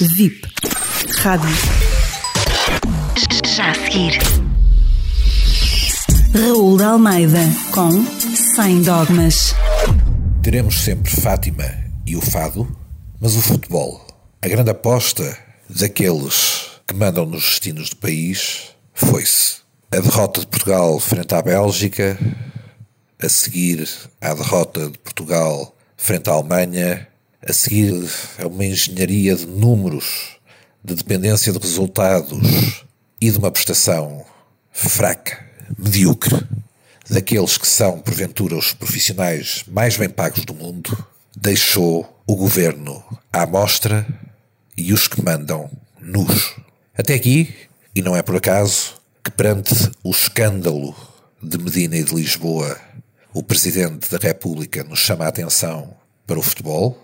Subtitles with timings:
[0.00, 0.48] VIP.
[1.18, 1.50] Rádio.
[3.44, 4.18] Já a seguir.
[6.32, 7.40] Raul de Almeida
[7.72, 7.90] com
[8.54, 9.54] Sem Dogmas.
[10.42, 11.64] Teremos sempre Fátima
[12.06, 12.74] e o Fado,
[13.20, 14.06] mas o futebol,
[14.40, 15.36] a grande aposta
[15.68, 19.56] daqueles que mandam nos destinos do país, foi-se.
[19.92, 22.18] A derrota de Portugal frente à Bélgica,
[23.22, 23.86] a seguir
[24.22, 27.06] à derrota de Portugal frente à Alemanha,
[27.46, 27.92] a seguir
[28.38, 30.36] a uma engenharia de números,
[30.82, 32.84] de dependência de resultados
[33.20, 34.24] e de uma prestação
[34.72, 35.44] fraca,
[35.78, 36.42] medíocre,
[37.08, 43.42] daqueles que são, porventura, os profissionais mais bem pagos do mundo, deixou o governo à
[43.42, 44.06] amostra
[44.76, 46.56] e os que mandam nus.
[46.96, 47.54] Até aqui,
[47.94, 50.94] e não é por acaso, que perante o escândalo
[51.42, 52.78] de Medina e de Lisboa,
[53.32, 55.94] o Presidente da República nos chama a atenção
[56.26, 56.98] para o futebol.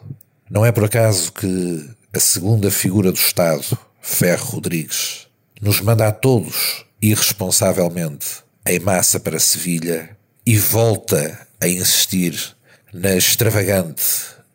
[0.50, 5.28] Não é por acaso que a segunda figura do Estado, Ferro Rodrigues,
[5.62, 12.36] nos manda a todos irresponsavelmente em massa para Sevilha e volta a insistir
[12.92, 14.02] na extravagante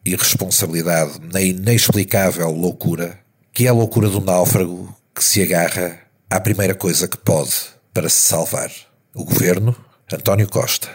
[0.03, 3.17] irresponsabilidade, na inexplicável loucura,
[3.53, 5.97] que é a loucura do náufrago que se agarra
[6.29, 7.53] à primeira coisa que pode
[7.93, 8.69] para se salvar.
[9.13, 9.73] O governo,
[10.11, 10.89] António Costa,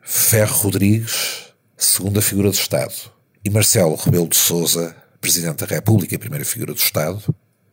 [0.00, 3.12] Ferro Rodrigues, segunda figura do Estado,
[3.44, 7.22] e Marcelo Rebelo de Sousa, Presidente da República e primeira figura do Estado,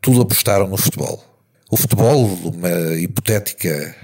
[0.02, 1.24] tudo apostaram no futebol.
[1.70, 3.96] O futebol, uma hipotética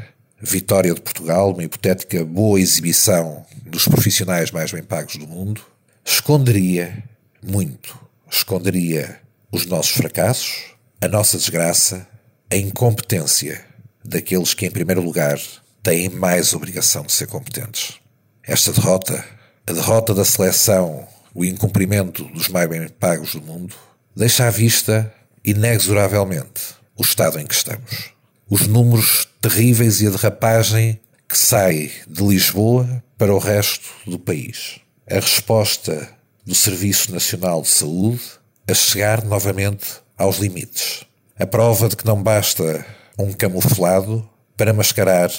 [0.41, 5.61] vitória de Portugal, uma hipotética boa exibição dos profissionais mais bem pagos do mundo,
[6.05, 7.03] esconderia
[7.43, 7.99] muito,
[8.31, 9.19] esconderia
[9.51, 12.07] os nossos fracassos, a nossa desgraça,
[12.49, 13.65] a incompetência
[14.05, 15.37] daqueles que, em primeiro lugar,
[15.83, 17.95] têm mais obrigação de ser competentes.
[18.43, 19.25] Esta derrota,
[19.65, 23.75] a derrota da seleção, o incumprimento dos mais bem pagos do mundo,
[24.15, 28.11] deixa à vista, inexoravelmente, o estado em que estamos.
[28.49, 34.79] Os números terríveis e a derrapagem que sai de Lisboa para o resto do país.
[35.09, 36.09] A resposta
[36.45, 38.21] do Serviço Nacional de Saúde
[38.69, 41.03] a chegar novamente aos limites.
[41.37, 42.85] A prova de que não basta
[43.17, 45.31] um camuflado para mascarar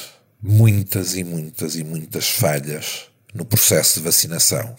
[0.42, 4.76] muitas e muitas e muitas falhas no processo de vacinação.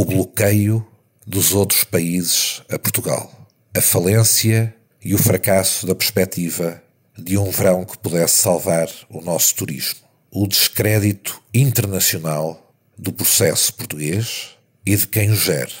[0.00, 0.86] O bloqueio
[1.26, 3.48] dos outros países a Portugal.
[3.76, 4.72] A falência
[5.04, 6.80] e o fracasso da perspectiva
[7.18, 9.98] de um verão que pudesse salvar o nosso turismo.
[10.30, 14.50] O descrédito internacional do processo português
[14.86, 15.74] e de quem o gere.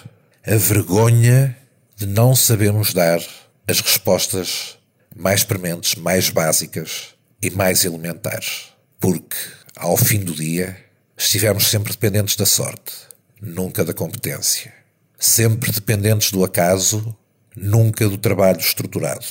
[0.44, 1.56] A vergonha
[1.94, 3.20] de não sabermos dar
[3.68, 4.78] as respostas
[5.14, 8.70] mais prementes, mais básicas e mais elementares.
[8.98, 9.36] Porque,
[9.76, 10.76] ao fim do dia,
[11.16, 13.06] estivemos sempre dependentes da sorte,
[13.40, 14.72] nunca da competência.
[15.18, 17.16] Sempre dependentes do acaso,
[17.56, 19.26] nunca do trabalho estruturado.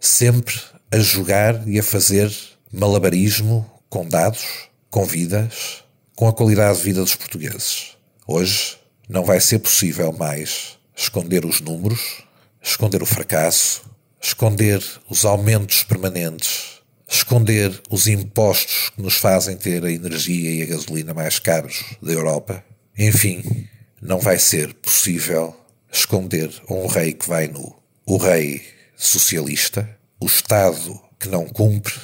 [0.00, 0.58] Sempre
[0.90, 2.34] a jogar e a fazer
[2.72, 5.84] malabarismo com dados, com vidas,
[6.14, 7.96] com a qualidade de vida dos portugueses.
[8.26, 8.78] Hoje
[9.08, 12.22] não vai ser possível mais esconder os números,
[12.62, 13.82] esconder o fracasso,
[14.20, 20.66] esconder os aumentos permanentes, esconder os impostos que nos fazem ter a energia e a
[20.66, 22.64] gasolina mais caros da Europa.
[22.98, 23.68] Enfim,
[24.00, 25.54] não vai ser possível
[25.92, 27.76] esconder um rei que vai nu.
[28.04, 28.62] O rei
[28.96, 29.88] socialista,
[30.20, 31.94] o Estado que não cumpre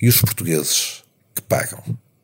[0.00, 1.04] e os portugueses
[1.34, 1.82] que pagam.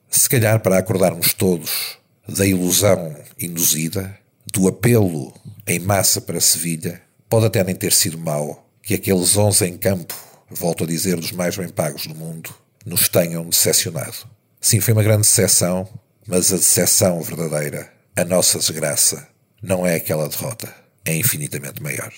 [0.09, 1.99] Se calhar para acordarmos todos
[2.29, 5.35] da ilusão induzida, do apelo
[5.67, 10.15] em massa para Sevilha, pode até nem ter sido mau que aqueles 11 em campo,
[10.51, 12.55] volto a dizer, dos mais bem pagos do mundo,
[12.85, 14.29] nos tenham decepcionado.
[14.61, 15.89] Sim, foi uma grande decepção,
[16.27, 19.29] mas a decepção verdadeira, a nossa desgraça,
[19.61, 20.73] não é aquela derrota,
[21.05, 22.13] é infinitamente maior.